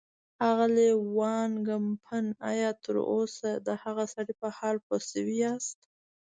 اغلې 0.49 0.89
وان 1.17 1.51
کمپن، 1.67 2.25
ایا 2.51 2.69
تراوسه 2.83 3.49
د 3.67 3.69
هغه 3.83 4.03
سړي 4.13 4.33
په 4.41 4.47
حال 4.57 4.75
پوه 4.85 4.99
شوي 5.09 5.35
یاست. 5.43 5.79